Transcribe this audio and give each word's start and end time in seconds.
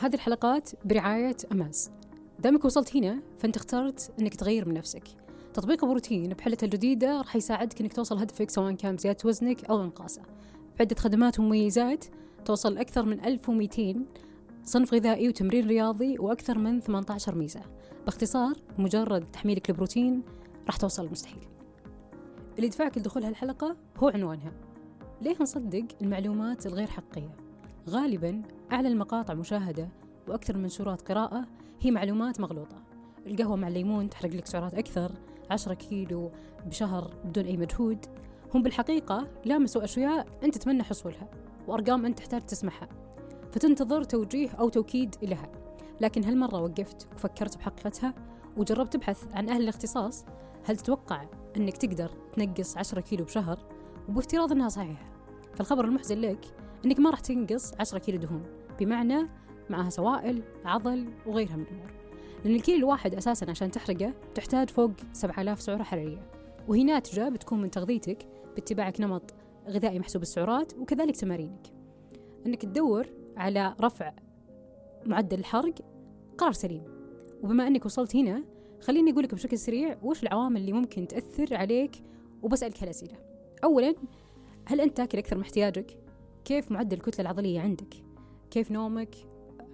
هذه 0.00 0.14
الحلقات 0.14 0.70
برعاية 0.84 1.36
أماز. 1.52 1.90
دامك 2.38 2.64
وصلت 2.64 2.96
هنا 2.96 3.22
فأنت 3.38 3.56
اخترت 3.56 4.12
أنك 4.20 4.34
تغير 4.34 4.68
من 4.68 4.74
نفسك. 4.74 5.02
تطبيق 5.54 5.84
بروتين 5.84 6.28
بحلته 6.28 6.64
الجديدة 6.64 7.18
راح 7.18 7.36
يساعدك 7.36 7.80
أنك 7.80 7.92
توصل 7.92 8.18
هدفك 8.18 8.50
سواء 8.50 8.72
كان 8.72 8.96
بزيادة 8.96 9.18
وزنك 9.24 9.64
أو 9.64 9.82
إنقاصه. 9.82 10.22
بعدة 10.78 10.96
خدمات 10.96 11.38
ومميزات 11.38 12.04
توصل 12.44 12.78
أكثر 12.78 13.02
من 13.02 13.24
1200 13.24 14.06
صنف 14.64 14.94
غذائي 14.94 15.28
وتمرين 15.28 15.68
رياضي 15.68 16.18
وأكثر 16.18 16.58
من 16.58 16.80
18 16.80 17.34
ميزة. 17.34 17.62
باختصار 18.04 18.54
مجرد 18.78 19.30
تحميلك 19.32 19.70
البروتين 19.70 20.22
راح 20.66 20.76
توصل 20.76 21.06
المستحيل 21.06 21.48
اللي 22.56 22.66
يدفعك 22.66 22.98
لدخول 22.98 23.24
هالحلقة 23.24 23.76
هو 23.96 24.08
عنوانها. 24.08 24.52
ليه 25.22 25.36
نصدق 25.40 25.84
المعلومات 26.02 26.66
الغير 26.66 26.86
حقيقية؟ 26.86 27.49
غالبا 27.90 28.42
أعلى 28.72 28.88
المقاطع 28.88 29.34
مشاهدة 29.34 29.88
وأكثر 30.28 30.54
المنشورات 30.54 31.12
قراءة 31.12 31.46
هي 31.80 31.90
معلومات 31.90 32.40
مغلوطة. 32.40 32.76
القهوة 33.26 33.56
مع 33.56 33.68
الليمون 33.68 34.10
تحرق 34.10 34.30
لك 34.30 34.46
سعرات 34.46 34.74
أكثر 34.74 35.12
10 35.50 35.74
كيلو 35.74 36.30
بشهر 36.66 37.14
بدون 37.24 37.44
أي 37.44 37.56
مجهود. 37.56 38.06
هم 38.54 38.62
بالحقيقة 38.62 39.26
لامسوا 39.44 39.84
أشياء 39.84 40.26
أنت 40.44 40.54
تتمنى 40.54 40.82
حصولها 40.82 41.28
وأرقام 41.68 42.06
أنت 42.06 42.18
تحتاج 42.18 42.40
تسمعها 42.40 42.88
فتنتظر 43.52 44.04
توجيه 44.04 44.50
أو 44.50 44.68
توكيد 44.68 45.16
لها. 45.22 45.52
لكن 46.00 46.24
هالمرة 46.24 46.62
وقفت 46.62 47.08
وفكرت 47.14 47.56
بحقيقتها 47.56 48.14
وجربت 48.56 48.92
تبحث 48.92 49.24
عن 49.34 49.48
أهل 49.48 49.62
الاختصاص 49.62 50.24
هل 50.64 50.76
تتوقع 50.76 51.24
أنك 51.56 51.76
تقدر 51.76 52.10
تنقص 52.32 52.76
10 52.76 53.00
كيلو 53.00 53.24
بشهر؟ 53.24 53.58
وبافتراض 54.08 54.52
أنها 54.52 54.68
صحيحة. 54.68 55.10
فالخبر 55.54 55.84
المحزن 55.84 56.20
لك 56.20 56.54
أنك 56.84 57.00
ما 57.00 57.10
راح 57.10 57.20
تنقص 57.20 57.74
10 57.80 57.98
كيلو 57.98 58.18
دهون 58.18 58.42
بمعنى 58.80 59.28
معها 59.70 59.90
سوائل 59.90 60.42
عضل 60.64 61.08
وغيرها 61.26 61.56
من 61.56 61.62
الأمور. 61.62 61.90
لأن 62.44 62.54
الكيلو 62.54 62.78
الواحد 62.78 63.14
أساسا 63.14 63.50
عشان 63.50 63.70
تحرقه 63.70 64.14
تحتاج 64.34 64.70
فوق 64.70 64.92
7000 65.12 65.60
سعرة 65.60 65.82
حرارية. 65.82 66.30
وهي 66.68 66.84
ناتجة 66.84 67.28
بتكون 67.28 67.60
من 67.60 67.70
تغذيتك 67.70 68.28
باتباعك 68.54 69.00
نمط 69.00 69.34
غذائي 69.68 69.98
محسوب 69.98 70.22
السعرات 70.22 70.78
وكذلك 70.78 71.16
تمارينك. 71.16 71.66
أنك 72.46 72.62
تدور 72.62 73.06
على 73.36 73.74
رفع 73.80 74.12
معدل 75.06 75.38
الحرق 75.38 75.74
قرار 76.38 76.52
سليم. 76.52 76.82
وبما 77.42 77.66
أنك 77.66 77.86
وصلت 77.86 78.16
هنا 78.16 78.44
خليني 78.80 79.12
أقول 79.12 79.24
لك 79.24 79.34
بشكل 79.34 79.58
سريع 79.58 79.98
وش 80.02 80.22
العوامل 80.22 80.60
اللي 80.60 80.72
ممكن 80.72 81.06
تأثر 81.06 81.56
عليك 81.56 82.02
وبسألك 82.42 82.82
هالأسئلة. 82.82 83.18
أولا 83.64 83.94
هل 84.66 84.80
أنت 84.80 84.96
تاكل 84.96 85.18
أكثر 85.18 85.36
من 85.36 85.42
احتياجك؟ 85.42 86.09
كيف 86.44 86.72
معدل 86.72 86.96
الكتلة 86.96 87.20
العضلية 87.20 87.60
عندك؟ 87.60 87.94
كيف 88.50 88.70
نومك؟ 88.70 89.14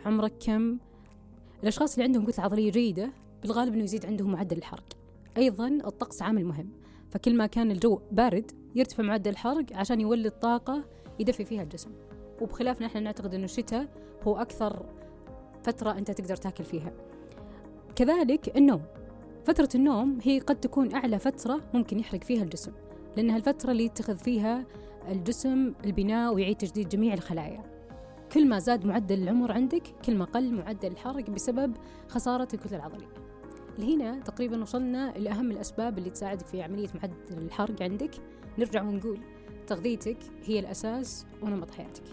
عمرك 0.07 0.33
كم؟ 0.47 0.79
الأشخاص 1.63 1.93
اللي 1.93 2.05
عندهم 2.05 2.25
كتلة 2.27 2.45
عضلية 2.45 2.71
جيدة 2.71 3.13
بالغالب 3.43 3.75
أنه 3.75 3.85
يزيد 3.85 4.07
عندهم 4.07 4.33
معدل 4.33 4.59
الحرق 4.59 4.97
أيضا 5.37 5.69
الطقس 5.69 6.23
عامل 6.23 6.45
مهم 6.45 6.71
فكل 7.11 7.37
ما 7.37 7.47
كان 7.47 7.71
الجو 7.71 8.01
بارد 8.13 8.51
يرتفع 8.75 9.03
معدل 9.03 9.31
الحرق 9.31 9.65
عشان 9.73 10.01
يولد 10.01 10.33
طاقة 10.33 10.85
يدفي 11.19 11.45
فيها 11.45 11.63
الجسم 11.63 11.91
وبخلافنا 12.41 12.87
إحنا 12.87 13.01
نعتقد 13.01 13.35
إنه 13.35 13.45
الشتاء 13.45 13.89
هو 14.23 14.37
أكثر 14.37 14.87
فترة 15.63 15.91
أنت 15.91 16.11
تقدر 16.11 16.37
تاكل 16.37 16.65
فيها 16.65 16.93
كذلك 17.97 18.57
النوم 18.57 18.83
فترة 19.45 19.69
النوم 19.75 20.19
هي 20.23 20.39
قد 20.39 20.61
تكون 20.61 20.95
أعلى 20.95 21.19
فترة 21.19 21.61
ممكن 21.75 21.99
يحرق 21.99 22.25
فيها 22.25 22.43
الجسم 22.43 22.73
لأنها 23.17 23.37
الفترة 23.37 23.71
اللي 23.71 23.85
يتخذ 23.85 24.17
فيها 24.17 24.67
الجسم 25.09 25.73
البناء 25.85 26.35
ويعيد 26.35 26.57
تجديد 26.57 26.89
جميع 26.89 27.15
الخلايا. 27.15 27.63
كل 28.33 28.49
ما 28.49 28.59
زاد 28.59 28.87
معدل 28.87 29.23
العمر 29.23 29.53
عندك 29.53 29.83
كل 30.05 30.17
ما 30.17 30.25
قل 30.25 30.55
معدل 30.55 30.93
الحرق 30.93 31.31
بسبب 31.31 31.77
خسارة 32.09 32.49
الكتلة 32.55 32.77
العضلية. 32.77 33.09
لهنا 33.79 34.21
تقريبا 34.21 34.63
وصلنا 34.63 35.15
لأهم 35.19 35.51
الأسباب 35.51 35.99
اللي 35.99 36.11
تساعدك 36.11 36.47
في 36.47 36.63
عملية 36.63 36.89
معدل 36.95 37.39
الحرق 37.39 37.83
عندك. 37.83 38.11
نرجع 38.59 38.83
ونقول 38.83 39.21
تغذيتك 39.67 40.19
هي 40.45 40.59
الأساس 40.59 41.27
ونمط 41.43 41.71
حياتك. 41.71 42.05